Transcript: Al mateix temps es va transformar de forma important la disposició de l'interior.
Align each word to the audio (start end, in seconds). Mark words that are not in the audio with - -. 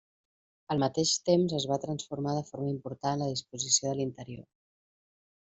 Al 0.75 0.79
mateix 0.83 1.11
temps 1.29 1.53
es 1.57 1.67
va 1.73 1.77
transformar 1.83 2.35
de 2.39 2.43
forma 2.49 2.71
important 2.79 3.23
la 3.25 3.31
disposició 3.37 3.89
de 3.93 3.97
l'interior. 4.01 4.45